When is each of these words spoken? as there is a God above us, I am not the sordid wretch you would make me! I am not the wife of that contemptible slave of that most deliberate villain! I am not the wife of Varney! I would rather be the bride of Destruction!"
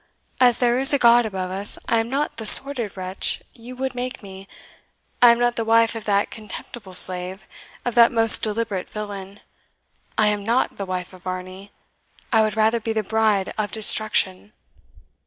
as 0.39 0.57
there 0.57 0.79
is 0.79 0.91
a 0.93 0.97
God 0.97 1.27
above 1.27 1.51
us, 1.51 1.77
I 1.87 1.99
am 1.99 2.09
not 2.09 2.37
the 2.37 2.45
sordid 2.47 2.97
wretch 2.97 3.43
you 3.53 3.75
would 3.75 3.93
make 3.93 4.23
me! 4.23 4.47
I 5.21 5.29
am 5.29 5.37
not 5.37 5.57
the 5.57 5.63
wife 5.63 5.93
of 5.93 6.05
that 6.05 6.31
contemptible 6.31 6.95
slave 6.95 7.45
of 7.85 7.93
that 7.93 8.11
most 8.11 8.41
deliberate 8.41 8.89
villain! 8.89 9.41
I 10.17 10.25
am 10.29 10.43
not 10.43 10.77
the 10.77 10.87
wife 10.87 11.13
of 11.13 11.21
Varney! 11.21 11.71
I 12.33 12.41
would 12.41 12.57
rather 12.57 12.79
be 12.79 12.93
the 12.93 13.03
bride 13.03 13.53
of 13.59 13.71
Destruction!" 13.71 14.53